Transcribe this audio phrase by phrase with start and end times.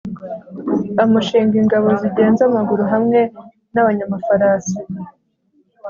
[1.03, 3.19] amushinga ingabo zigenza amaguru hamwe
[3.73, 4.79] n'abanyamafarasi